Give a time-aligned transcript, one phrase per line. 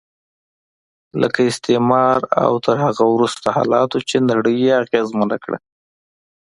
[1.21, 5.57] لکه استعمار او تر هغه وروسته حالاتو چې نړۍ یې اغېزمنه کړه.